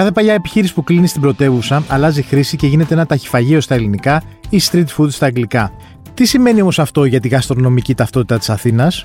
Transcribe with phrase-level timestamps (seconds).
[0.00, 4.22] Κάθε παλιά επιχείρηση που κλείνει στην πρωτεύουσα αλλάζει χρήση και γίνεται ένα ταχυφαγείο στα ελληνικά
[4.48, 5.72] ή street food στα αγγλικά.
[6.14, 9.04] Τι σημαίνει όμως αυτό για τη γαστρονομική ταυτότητα της Αθήνας,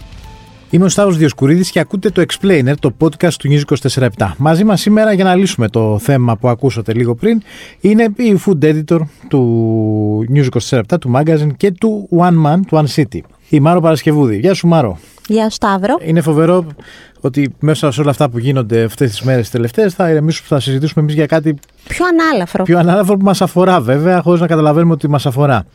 [0.69, 4.81] Είμαι ο Σταύρος Διοσκουρίδης και ακούτε το Explainer, το podcast του News 24 Μαζί μας
[4.81, 7.41] σήμερα για να λύσουμε το θέμα που ακούσατε λίγο πριν
[7.79, 13.01] είναι η food editor του News 24 του Magazine και του One Man, του One
[13.01, 13.19] City.
[13.49, 14.37] Η Μάρο Παρασκευούδη.
[14.37, 14.97] Γεια σου Μάρο.
[15.27, 15.97] Γεια σου Σταύρο.
[16.05, 16.65] Είναι φοβερό
[17.25, 21.03] ότι μέσα σε όλα αυτά που γίνονται αυτές τις μέρες τελευταίες θα ηρεμήσουμε, θα συζητήσουμε
[21.03, 21.55] εμείς για κάτι
[21.87, 22.63] πιο ανάλαφρο.
[22.63, 25.65] Πιο ανάλαφρο που μας αφορά βέβαια, χωρίς να καταλαβαίνουμε ότι μας αφορά.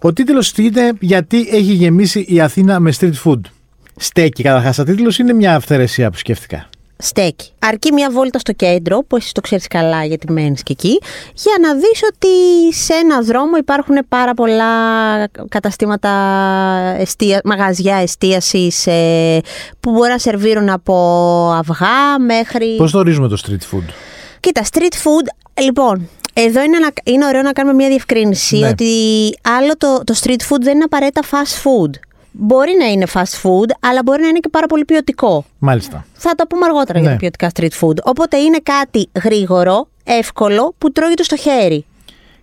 [0.00, 3.40] Ο τίτλος είναι «Γιατί έχει γεμίσει η Αθήνα με street food».
[3.96, 4.78] Στέκει καταρχάς.
[4.78, 6.68] Ο τίτλος είναι μια αυθαιρεσία που σκέφτηκα.
[7.04, 7.50] Στέκει.
[7.58, 11.00] Αρκεί μια βόλτα στο κέντρο, που εσύ το ξέρεις καλά γιατί μένεις και εκεί,
[11.34, 14.64] για να δεις ότι σε ένα δρόμο υπάρχουν πάρα πολλά
[15.48, 16.10] καταστήματα,
[16.98, 19.40] εστία, μαγαζιά εστίασης ε,
[19.80, 20.94] που μπορεί να σερβίρουν από
[21.58, 22.76] αυγά μέχρι.
[22.76, 23.84] Πώς το ορίζουμε το street food;
[24.40, 25.26] Κοίτα, street food,
[25.62, 28.68] λοιπόν, εδώ είναι, είναι ωραίο να κάνουμε μια διευκρίνηση ναι.
[28.68, 28.90] ότι
[29.42, 31.90] άλλο το, το street food δεν είναι απαραίτητα fast food
[32.32, 35.44] μπορεί να είναι fast food, αλλά μπορεί να είναι και πάρα πολύ ποιοτικό.
[35.58, 36.06] Μάλιστα.
[36.12, 37.04] Θα το πούμε αργότερα ναι.
[37.04, 37.96] για τα ποιοτικά street food.
[38.02, 41.84] Οπότε είναι κάτι γρήγορο, εύκολο, που τρώγεται στο χέρι.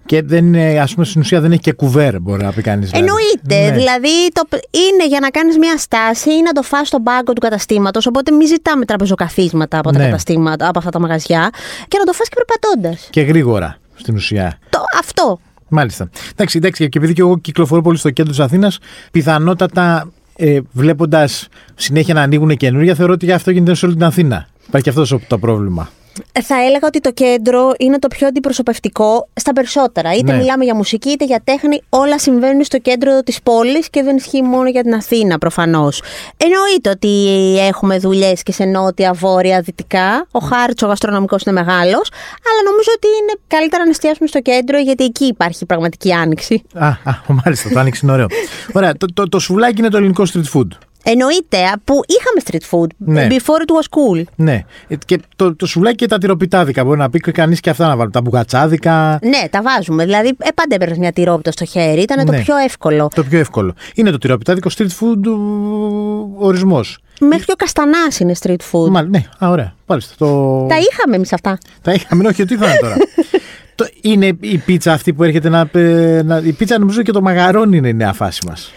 [0.05, 2.89] Και δεν είναι, ας πούμε, στην ουσία δεν έχει και κουβέρ, μπορεί να πει κανείς.
[2.89, 3.07] Δηλαδή.
[3.07, 3.69] Εννοείται.
[3.69, 3.77] Ναι.
[3.77, 7.41] Δηλαδή, το, είναι για να κάνεις μια στάση ή να το φας στον πάγκο του
[7.41, 8.05] καταστήματος.
[8.05, 10.05] Οπότε μην ζητάμε τραπεζοκαθίσματα από τα ναι.
[10.05, 11.49] καταστήματα, από αυτά τα μαγαζιά.
[11.87, 13.07] Και να το φας και περπατώντας.
[13.09, 14.59] Και γρήγορα, στην ουσία.
[14.69, 15.39] Το, αυτό.
[15.70, 16.09] Μάλιστα.
[16.31, 18.80] Εντάξει, εντάξει, και επειδή και εγώ κυκλοφορώ πολύ στο κέντρο της Αθήνας,
[19.12, 24.47] πιθανότατα ε, βλέποντας συνέχεια να ανοίγουν καινούργια, θεωρώ ότι αυτό γίνεται σε όλη την Αθήνα.
[24.67, 25.90] Υπάρχει και αυτός το πρόβλημα.
[26.31, 30.14] Ε, θα έλεγα ότι το κέντρο είναι το πιο αντιπροσωπευτικό στα περισσότερα.
[30.14, 30.38] Είτε ναι.
[30.38, 34.42] μιλάμε για μουσική είτε για τέχνη, όλα συμβαίνουν στο κέντρο της πόλης και δεν ισχύει
[34.42, 36.02] μόνο για την Αθήνα προφανώς.
[36.38, 40.28] Εννοείται ότι έχουμε δουλειές και σε νότια, βόρεια, δυτικά.
[40.31, 42.12] Ο χάρτη ο γαστρονομικός είναι μεγάλος.
[42.50, 46.63] Αλλά νομίζω ότι είναι καλύτερα να εστιάσουμε στο κέντρο γιατί εκεί υπάρχει πραγματική άνοιξη.
[46.74, 46.94] Α, α
[47.44, 48.28] μάλιστα, το άνοιξη είναι ωραίο.
[48.74, 50.68] Ωραία, το, το, το σουβλάκι είναι το ελληνικό street food.
[51.03, 53.27] Εννοείται, που είχαμε street food ναι.
[53.29, 54.23] before it was cool.
[54.35, 54.65] Ναι.
[54.87, 56.83] Ε, και το, το σουβλάκι και τα τυροπιτάδικα.
[56.83, 58.11] Μπορεί να πει κανείς και αυτά να βάλουν.
[58.11, 59.19] Τα μπουγατσάδικα.
[59.21, 60.05] Ναι, τα βάζουμε.
[60.05, 62.01] Δηλαδή, ε, πάντα έπαιρνες μια τυρόπιτα στο χέρι.
[62.01, 62.37] Ήταν ναι.
[62.37, 63.07] το πιο εύκολο.
[63.15, 63.73] Το πιο εύκολο.
[63.95, 65.21] Είναι το τυροπιτάδικο street food
[66.37, 66.99] ορισμός.
[67.19, 68.89] Μέχρι και ο καστανάς είναι street food.
[68.89, 69.73] Μάλιστα, ναι, α, ωραία.
[69.85, 70.66] Πάλιστα, το...
[70.66, 71.57] Τα είχαμε εμείς αυτά.
[71.81, 72.95] Τα είχαμε, όχι, τι θα τώρα.
[74.01, 75.69] είναι η πίτσα αυτή που έρχεται να,
[76.23, 76.38] να.
[76.38, 78.72] Η πίτσα νομίζω και το μαγαρόνι είναι η νέα φάση μας.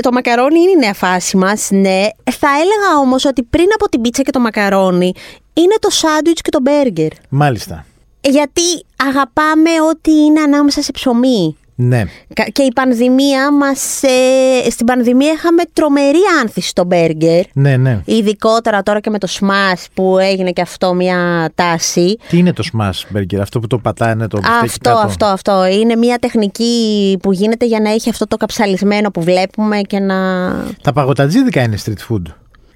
[0.00, 2.06] Το μακαρόνι είναι η νέα φάση μας, ναι.
[2.30, 5.12] Θα έλεγα όμως ότι πριν από την πίτσα και το μακαρόνι
[5.52, 7.08] είναι το σάντουιτς και το μπέργκερ.
[7.28, 7.86] Μάλιστα.
[8.20, 8.62] Γιατί
[8.96, 11.56] αγαπάμε ό,τι είναι ανάμεσα σε ψωμί.
[11.82, 12.04] Ναι.
[12.52, 14.02] Και η πανδημία μας.
[14.02, 17.44] Ε, στην πανδημία είχαμε τρομερή άνθηση στο μπέργκερ.
[17.52, 18.00] Ναι, ναι.
[18.04, 22.18] Ειδικότερα τώρα και με το smash που έγινε και αυτό μια τάση.
[22.28, 25.66] Τι είναι το smash burger, αυτό που το πατάνε το Αυτό, αυτό, αυτό.
[25.66, 30.16] Είναι μια τεχνική που γίνεται για να έχει αυτό το καψαλισμένο που βλέπουμε και να.
[30.82, 32.22] Τα παγωτατζίδικα είναι street food.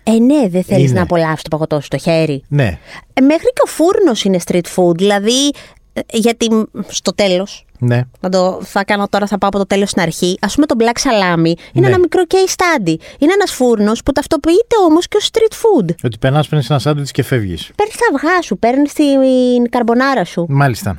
[0.08, 2.42] Ε, ναι, δεν θέλεις να απολαύσεις το παγωτό στο χέρι.
[2.48, 2.78] Ναι.
[3.12, 4.96] Ε, μέχρι και ο φούρνος είναι street food.
[4.96, 5.75] Δηλαδή, ε,
[6.12, 7.66] γιατί στο τέλος.
[7.78, 8.02] Ναι.
[8.20, 10.38] Θα, το, θα κάνω τώρα, θα πάω από το τέλος στην αρχή.
[10.40, 11.86] Α πούμε, το black salami είναι ναι.
[11.86, 12.94] ένα μικρό case study.
[13.18, 15.94] Είναι ένας φούρνος που ταυτοποιείται όμως και ως street food.
[16.04, 17.70] Ότι περνάς, παίρνεις ένα σάντουιτς και φεύγεις.
[17.74, 20.46] Παίρνεις τα αυγά σου, παίρνεις την καρμπονάρα σου.
[20.48, 20.98] Μάλιστα.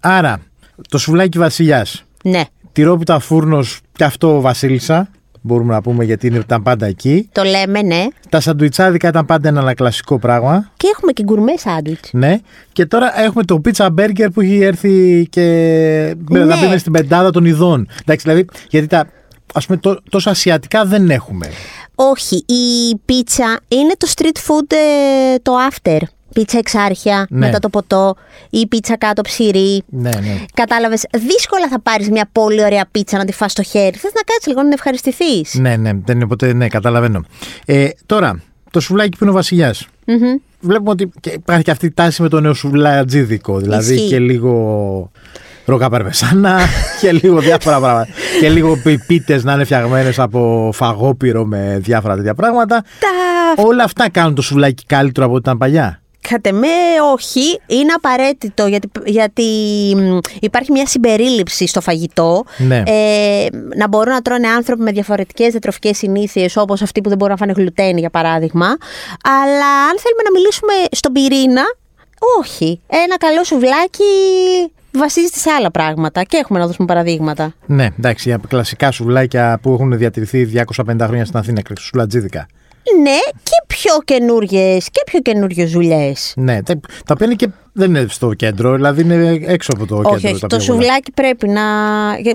[0.00, 0.40] Άρα,
[0.88, 2.04] το σουβλάκι βασιλιάς.
[2.24, 2.42] Ναι.
[2.72, 5.10] Τυρόπιτα φούρνος και αυτό βασίλισσα
[5.48, 7.28] μπορούμε να πούμε γιατί ήταν πάντα εκεί.
[7.32, 8.06] Το λέμε, ναι.
[8.28, 10.70] Τα σαντουιτσάδικα ήταν πάντα ένα κλασικό πράγμα.
[10.76, 12.10] Και έχουμε και γκουρμέ σάντουιτς.
[12.12, 12.38] Ναι.
[12.72, 15.42] Και τώρα έχουμε το πίτσα μπέργκερ που έχει έρθει και
[16.30, 16.44] ναι.
[16.44, 17.88] να μπει στην πεντάδα των ειδών.
[18.00, 19.06] Εντάξει, δηλαδή, γιατί τα,
[19.54, 21.46] ας πούμε, τόσο ασιατικά δεν έχουμε.
[21.94, 25.98] Όχι, η πίτσα είναι το street food ε, το after
[26.38, 27.46] πίτσα εξάρχεια, ναι.
[27.46, 28.16] μετά το ποτό,
[28.50, 29.82] ή πίτσα κάτω ψηρή.
[29.88, 30.44] Ναι, ναι.
[30.54, 33.96] Κατάλαβες, δύσκολα θα πάρεις μια πολύ ωραία πίτσα να τη φας στο χέρι.
[33.96, 35.54] Θες να κάτσεις λίγο να ευχαριστηθείς.
[35.54, 36.52] Ναι, ναι, δεν είναι ποτέ.
[36.52, 37.24] Ναι, καταλαβαίνω.
[37.66, 39.86] Ε, τώρα, το σουβλάκι που είναι ο βασιλιάς.
[40.06, 40.40] Mm-hmm.
[40.60, 43.58] Βλέπουμε ότι υπάρχει και αυτή η τάση με το νέο σουβλατζίδικο.
[43.58, 44.08] Δηλαδή Ισχύει.
[44.08, 45.10] και λίγο
[45.64, 46.60] ρόκα περβεσάνα
[47.00, 48.08] και λίγο διάφορα πράγματα.
[48.40, 48.76] και λίγο
[49.06, 52.84] πίτες να είναι φτιαγμένες από φαγόπυρο με διάφορα τέτοια πράγματα.
[52.98, 53.62] Τα...
[53.64, 56.00] Όλα αυτά κάνουν το σουβλάκι καλύτερο από ό,τι ήταν παλιά.
[56.30, 56.66] Κατ' εμέ
[57.12, 59.42] όχι, είναι απαραίτητο γιατί, γιατί
[60.40, 62.44] υπάρχει μια συμπερίληψη στο φαγητό.
[62.58, 62.82] Ναι.
[62.86, 63.46] Ε,
[63.76, 67.46] να μπορούν να τρώνε άνθρωποι με διαφορετικές διατροφικές συνήθειες, όπως αυτοί που δεν μπορούν να
[67.46, 68.66] φάνε γλουτένι, για παράδειγμα.
[69.22, 71.62] Αλλά αν θέλουμε να μιλήσουμε στον πυρήνα,
[72.40, 72.80] όχι.
[72.86, 74.04] Ένα καλό σουβλάκι
[74.92, 77.54] βασίζεται σε άλλα πράγματα και έχουμε να δώσουμε παραδείγματα.
[77.66, 82.46] Ναι, εντάξει, για κλασικά σουβλάκια που έχουν διατηρηθεί 250 χρόνια στην Αθήνα, σουβλατζίδικα.
[83.02, 86.32] Ναι, και πιο καινούριε και πιο καινούριε δουλειές.
[86.36, 86.74] Ναι, τα,
[87.12, 90.30] οποία είναι και δεν είναι στο κέντρο, δηλαδή είναι έξω από το Όχι, κέντρο.
[90.30, 90.46] όχι.
[90.46, 91.62] Το σουβλάκι πρέπει να.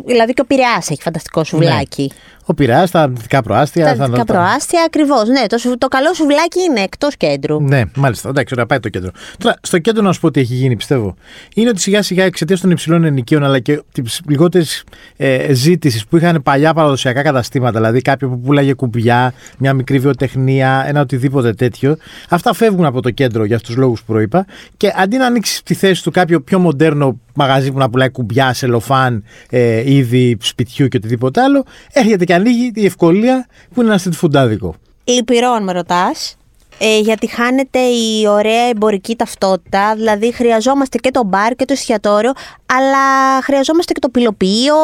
[0.05, 2.01] Δηλαδή και ο Πειραιά έχει φανταστικό σουβλάκι.
[2.01, 2.17] Ναι.
[2.45, 3.95] Ο Πειραιάς, τα δυτικά προάστια.
[3.95, 5.27] Τα δυτικά προάστια, ακριβώς.
[5.27, 7.61] Ναι, το, το καλό σουβλάκι είναι εκτός κέντρου.
[7.61, 8.29] Ναι, μάλιστα.
[8.29, 9.11] Εντάξει, ωραία, πάει το κέντρο.
[9.37, 11.15] Τώρα, στο κέντρο να σου πω τι έχει γίνει, πιστεύω.
[11.55, 14.83] Είναι ότι σιγά σιγά εξαιτίας των υψηλών ενοικίων αλλά και της λιγότερης
[15.17, 20.83] ε, ζήτησης που είχαν παλιά παραδοσιακά καταστήματα, δηλαδή κάποιο που πουλάγε κουμπιά, μια μικρή βιοτεχνία,
[20.87, 21.97] ένα οτιδήποτε τέτοιο,
[22.29, 24.45] αυτά φεύγουν από το κέντρο για αυτούς τους λόγους που προείπα
[24.77, 28.53] και αντί να ανοίξει τη θέση του κάποιο πιο μοντέρνο μαγαζί που να πουλάει κουμπιά,
[28.53, 34.01] σελοφάν, ε, είδη σπιτιού και οτιδήποτε άλλο, έρχεται και ανοίγει τη ευκολία που είναι ένα
[34.03, 34.69] street foodάδικο.
[35.03, 36.37] Λυπηρόν με ρωτάς.
[36.77, 39.93] Ε, γιατί χάνεται η ωραία εμπορική ταυτότητα.
[39.95, 42.31] Δηλαδή, χρειαζόμαστε και το μπαρ και το εστιατόριο,
[42.65, 44.75] αλλά χρειαζόμαστε και το πυλοποιείο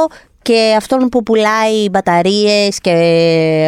[0.41, 2.91] και αυτόν που πουλάει μπαταρίες και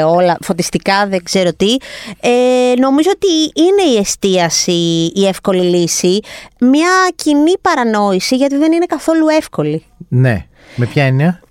[0.06, 1.76] όλα φωτιστικά δεν ξέρω τι
[2.20, 6.20] ε, νομίζω ότι είναι η εστίαση η εύκολη λύση
[6.60, 10.46] μια κοινή παρανόηση γιατί δεν είναι καθόλου εύκολη Ναι,
[10.76, 11.42] με ποια έννοια;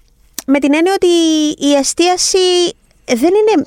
[0.52, 1.06] Με την έννοια ότι
[1.67, 2.38] η εστίαση
[3.06, 3.67] δεν είναι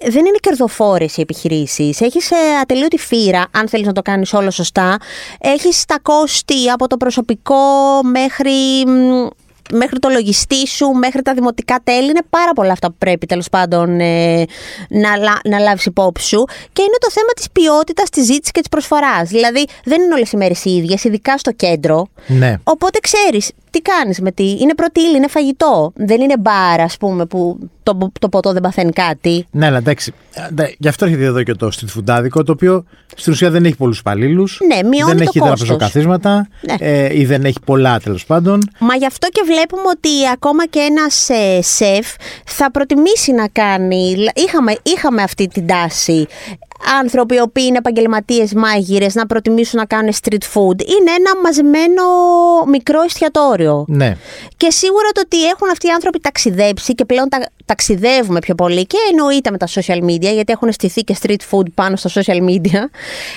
[0.00, 2.00] δεν είναι κερδοφόρες οι επιχειρήσεις.
[2.00, 4.98] Έχεις ε, ατελείωτη φύρα, αν θέλεις να το κάνεις όλο σωστά.
[5.40, 7.56] Έχεις τα κόστη από το προσωπικό
[8.02, 8.52] μέχρι
[9.72, 12.08] μέχρι το λογιστή σου, μέχρι τα δημοτικά τέλη.
[12.08, 14.44] Είναι πάρα πολλά αυτά που πρέπει τέλος πάντων ε,
[14.88, 15.10] να,
[15.44, 16.44] να λάβεις υπόψη σου.
[16.72, 19.28] Και είναι το θέμα της ποιότητας της ζήτησης και της προσφοράς.
[19.28, 22.06] Δηλαδή, δεν είναι όλες οι μέρες οι ίδιες, ειδικά στο κέντρο.
[22.26, 22.54] Ναι.
[22.62, 24.50] Οπότε ξέρεις, τι κάνεις με τι.
[24.60, 25.92] Είναι πρώτη ύλη, είναι φαγητό.
[25.96, 29.46] Δεν είναι μπάρα, ας πούμε, που το, το ποτό δεν παθαίνει κάτι.
[29.50, 30.12] Ναι, αλλά εντάξει.
[30.78, 32.84] Γι' αυτό έρχεται εδώ και το street foodάδικο, το οποίο
[33.16, 34.60] στην ουσία δεν έχει πολλούς υπαλλήλους.
[34.66, 36.74] Ναι, μειώνει Δεν το έχει δραπεζοκαθίσματα Ναι.
[36.78, 38.70] ε, ή δεν έχει πολλά τέλος πάντων.
[38.78, 42.06] Μα γι' αυτό και βλέπουμε ότι ακόμα και ένας ε, σεφ
[42.46, 44.14] θα προτιμήσει να κάνει.
[44.34, 46.26] Είχαμε, είχαμε αυτή την τάση.
[47.00, 50.78] Άνθρωποι οι οποίοι είναι επαγγελματίες μάγειρες να προτιμήσουν να κάνουν street food.
[50.94, 52.02] Είναι ένα μαζεμένο
[52.66, 53.84] μικρό εστιατόριο.
[53.88, 54.16] Ναι.
[54.56, 58.86] Και σίγουρα το ότι έχουν αυτοί οι άνθρωποι ταξιδέψει και πλέον τα, ταξιδεύουμε πιο πολύ
[58.86, 62.40] και εννοείται με τα social media, γιατί έχουν στηθεί και street food πάνω στα social
[62.48, 62.80] media.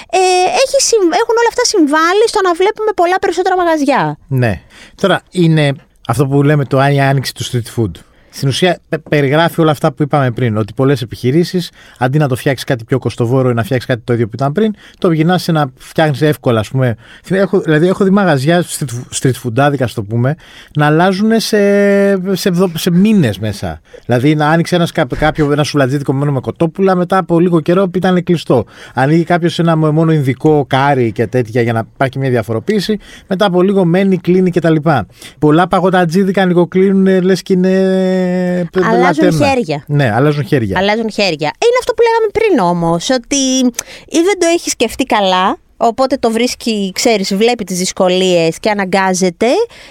[0.10, 0.24] Ε,
[0.64, 4.18] έχει, συμ- έχουν όλα αυτά συμβάλει στο να βλέπουμε πολλά περισσότερα μαγαζιά.
[4.28, 4.62] Ναι.
[5.02, 5.74] Τώρα είναι
[6.08, 7.92] αυτό που λέμε το η άνοιξη του street food.
[8.36, 10.58] Στην ουσία πε- περιγράφει όλα αυτά που είπαμε πριν.
[10.58, 14.14] Ότι πολλές επιχειρήσεις αντί να το φτιάξεις κάτι πιο κοστοβόρο ή να φτιάξεις κάτι το
[14.14, 16.96] ίδιο που ήταν πριν, το γυρνάς σε να φτιάχνεις εύκολα, ας πούμε.
[17.30, 20.36] Έχω, δηλαδή, έχω δει μαγαζιά street, street foodάδικα, ας το πούμε,
[20.76, 21.58] να αλλάζουν σε,
[22.36, 23.82] σε, ευδο- σε μήνες μέσα.
[24.06, 27.88] Δηλαδή να άνοιξε ένας, κάποιο, κάποιο ένα σουλατζίτικο μόνο με κοτόπουλα, μετά από λίγο καιρό
[27.88, 28.66] που ήταν κλειστό.
[28.94, 32.98] Ανοίγει κάποιος ένα με μόνο ειδικό κάρι και τέτοια για να υπάρχει μια διαφοροποίηση,
[33.28, 34.76] μετά από λίγο μένει, κλείνει κτλ.
[35.40, 38.22] Πολλά παγωτατζίδικα ανοιγοκλίνουν, λες και είναι.
[38.84, 39.48] Αλλάζουν λατέρνα.
[39.48, 39.84] χέρια.
[39.88, 40.80] Ναι, αλλάζουν χέρια.
[40.80, 41.52] Αλλάζουν χέρια.
[41.66, 43.36] Είναι αυτό που λέγαμε πριν όμως, ότι
[44.18, 49.48] ή δεν το έχεις σκεφτεί καλά, οπότε το βρίσκει, ξέρεις, βλέπει τις δυσκολίες και αναγκάζεται,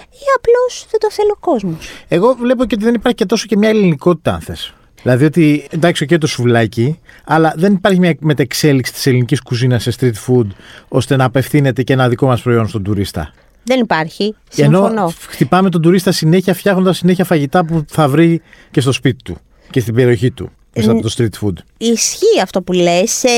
[0.09, 1.89] ή απλώς δεν το θέλει ο κόσμος.
[2.07, 4.73] Εγώ βλέπω και ότι δεν υπάρχει και τόσο και μια ελληνικότητα, αν θες.
[5.01, 9.93] Δηλαδή ότι εντάξει, και το σουβλάκι, αλλά δεν υπάρχει μια μετεξέλιξη της ελληνικής κουζίνας σε
[9.99, 10.47] street food
[10.87, 13.33] ώστε να απευθύνεται και ένα δικό μας προϊόν στον τουρίστα.
[13.63, 14.35] Δεν υπάρχει.
[14.49, 14.85] Συμφωνώ.
[14.87, 19.37] Ενώ χτυπάμε τον τουρίστα συνέχεια φτιάχνοντας συνέχεια φαγητά που θα βρει και στο σπίτι του
[19.69, 20.49] και στην περιοχή του.
[20.75, 21.53] Μέσα από το street food.
[21.77, 23.23] Ισχύει αυτό που λες.
[23.23, 23.29] Ε,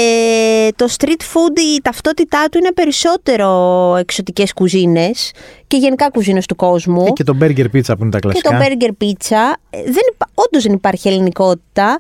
[0.76, 3.50] το street food, η ταυτότητά του είναι περισσότερο
[4.00, 5.32] εξωτικές κουζίνες
[5.68, 7.06] και γενικά κουζίνες του κόσμου.
[7.08, 8.50] Ε, και το burger pizza που είναι τα και κλασικά.
[8.50, 9.54] το burger pizza.
[9.70, 11.98] Ε, Δεν, υπά- όντως δεν υπάρχει ελληνικότητα.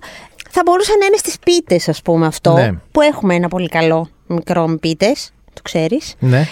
[0.49, 2.53] Θα μπορούσε να είναι στις πίτες, ας πούμε, αυτό.
[2.53, 2.71] Ναι.
[2.91, 5.31] Που έχουμε ένα πολύ καλό μικρό με πίτες.
[5.53, 6.13] Το ξέρεις.
[6.19, 6.47] Ναι.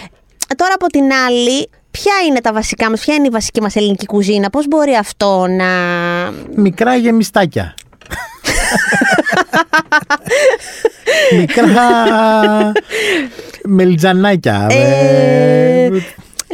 [0.48, 3.76] Ε, Τώρα από την άλλη, ποια είναι τα βασικά μας, ποια είναι η βασική μας
[3.76, 5.66] ελληνική κουζίνα, πώς μπορεί αυτό να...
[6.56, 7.74] Μικρά γεμιστάκια.
[11.38, 11.72] Μικρά
[13.64, 14.66] μελιτζανάκια.
[14.70, 15.88] Ε, Ε,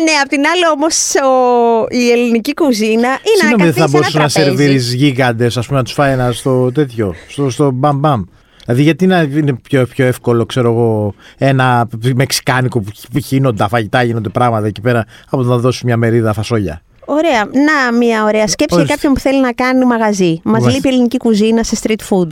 [0.04, 3.96] Ναι, απ' την άλλη όμως ο- η ελληνική κουζίνα είναι Συγγνώμη, να δεν θα καθίσει
[3.96, 4.56] μπορούσε ένα να τραπέζι.
[4.56, 8.22] σερβίρεις γίγαντες, ας πούμε, να τους φάει ένα στο τέτοιο, στο, στο μπαμ μπαμ.
[8.64, 13.68] Δηλαδή, γιατί να είναι πιο, πιο εύκολο, ξέρω εγώ, ένα μεξικάνικο που, που γίνονται τα
[13.68, 16.82] φαγητά, γίνονται πράγματα εκεί πέρα, από το να δώσει μια μερίδα φασόλια.
[17.04, 17.44] Ωραία.
[17.44, 18.94] Να, μια ωραία σκέψη για Ορίστε.
[18.94, 20.40] κάποιον που θέλει να κάνει μαγαζί.
[20.44, 20.70] Μας Μάλιστα.
[20.72, 22.28] λείπει η ελληνική κουζίνα σε street food.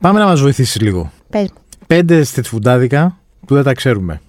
[0.00, 1.12] Πάμε να μας βοηθήσεις λίγο.
[1.30, 3.06] Πες μου, Πέντε street foodáδικα
[3.46, 4.20] που δεν τα ξέρουμε.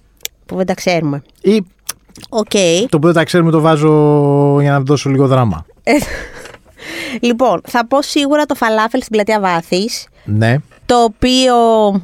[0.46, 1.22] που δεν τα ξέρουμε.
[1.40, 1.64] Ή
[2.28, 2.50] Οκ.
[2.88, 5.66] το που δεν τα ξέρουμε το βάζω για να δώσω λίγο δράμα.
[7.20, 10.56] Λοιπόν, θα πω σίγουρα το φαλάφελ στην πλατεία Βάθης, Ναι.
[10.90, 11.56] Το οποίο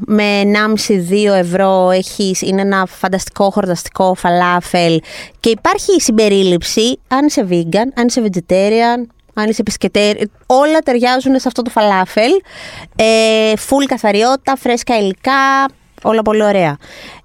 [0.07, 0.43] με
[0.89, 5.01] 1,5-2 ευρώ έχει, είναι ένα φανταστικό χορταστικό φαλάφελ
[5.41, 11.49] και υπάρχει συμπερίληψη αν είσαι vegan, αν είσαι vegetarian, αν είσαι pescetarian, όλα ταιριάζουν σε
[11.49, 12.31] αυτό το φαλάφελ.
[12.97, 15.69] Ε, full καθαριότητα, φρέσκα υλικά,
[16.03, 16.77] όλα πολύ ωραία.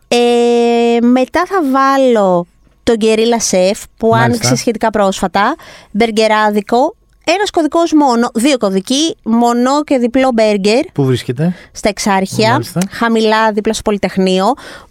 [0.07, 2.47] Ε, μετά θα βάλω
[2.83, 4.23] το Guerrilla Chef που Μάλιστα.
[4.23, 5.55] άνοιξε σχετικά πρόσφατα,
[5.91, 6.95] μπεργκεράδικο,
[7.33, 12.79] ένας κωδικός μόνο, δύο κωδικοί, μονό και διπλό μπέργκερ Πού βρίσκεται; στα εξάρχεια, Μάλιστα.
[12.89, 14.45] χαμηλά δίπλα στο Πολυτεχνείο,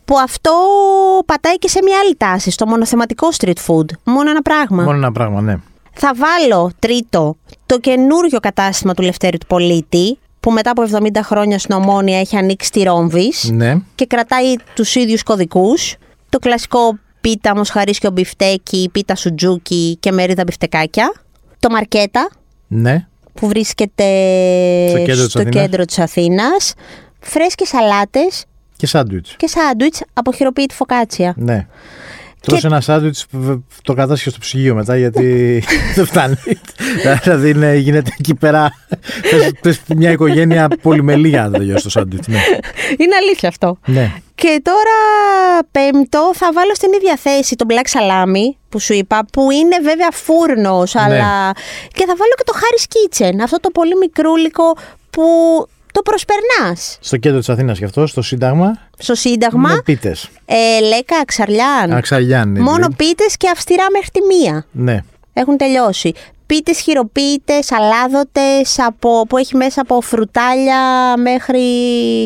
[0.04, 0.52] που αυτό
[1.26, 3.85] πατάει και σε μια άλλη τάση, στο μονοθεματικό street food.
[4.04, 4.82] Μόνο ένα πράγμα.
[4.82, 5.56] Μόνο ένα πράγμα, ναι.
[5.92, 11.59] Θα βάλω τρίτο το καινούριο κατάστημα του Λευτέρη του Πολίτη, που μετά από 70 χρόνια
[11.59, 13.75] στην Ομόνια έχει ανοίξει στη Ρόμβης Ναι.
[13.94, 15.94] και κρατάει τους ίδιους κωδικούς.
[16.28, 21.12] Το κλασικό πίτα, μοσχαρίσιο μπιφτέκι, πίτα σουτζούκι και μερίδα μπιφτεκάκια.
[21.61, 22.31] Το Μαρκέτα,
[22.67, 23.07] Ναι.
[23.35, 24.05] που βρίσκεται
[24.88, 25.55] Στο κέντρο της Αθήνας.
[25.62, 26.75] κέντρο της Αθήνας.
[27.21, 28.45] Φρέσκες σαλάτες
[28.76, 29.35] Και σάντουιτς.
[29.37, 31.35] και σάντουιτς από χειροποίητη φοκάτσια.
[31.37, 31.67] Ναι.
[32.40, 35.62] Τρως ένα σάντουιτς, β- το κρατάς και στο ψυγείο μετά γιατί
[35.95, 36.35] δεν φτάνει.
[37.23, 38.71] δηλαδή είναι, γίνεται εκεί πέρα
[39.31, 42.26] πες, πες μια οικογένεια πολυμελή για να το τελειώσει το σάντουιτς.
[42.26, 42.38] Ναι.
[42.99, 43.79] Είναι αλήθεια αυτό.
[43.87, 44.12] ναι.
[44.42, 44.99] Και τώρα
[45.70, 50.11] πέμπτο θα βάλω στην ίδια θέση τον black salami που σου είπα, που είναι βέβαια
[50.12, 51.00] φούρνος, Ναι.
[51.02, 51.52] αλλά...
[51.92, 54.73] Και θα βάλω και το Harry's Kitchen, αυτό το πολύ μικρούλικο
[55.11, 55.23] που
[55.92, 59.68] το προσπερνάς Στο κέντρο της Αθήνας και αυτό, στο Σύνταγμα, στο Σύνταγμα.
[59.68, 60.28] με πίτες.
[60.47, 61.92] Ε, λέκα, Αξαριάν.
[61.92, 62.61] Αξαλιάν.
[62.61, 64.66] Μόνο πίτες και αυστηρά μέχρι τη μία.
[64.70, 64.99] Ναι.
[65.32, 66.12] Έχουν τελειώσει.
[66.47, 70.78] Πίτες χειροποίητες, αλάδοτες, από, που έχει μέσα από φρουτάλια
[71.16, 71.62] μέχρι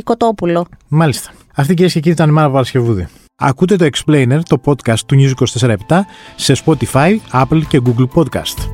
[0.04, 0.66] κοτόπουλο.
[0.88, 1.30] Μάλιστα.
[1.56, 3.06] Αυτή κυρίες και κύριοι ήταν η Μάρα Παρασκευούδη.
[3.36, 6.00] Ακούτε το Explainer, το podcast του News 24
[6.36, 8.73] σε Spotify, Apple και Google Podcast.